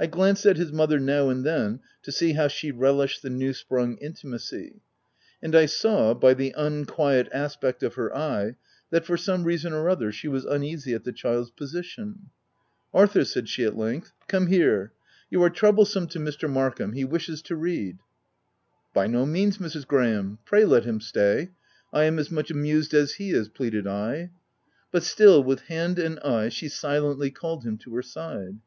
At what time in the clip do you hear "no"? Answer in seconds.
19.06-19.24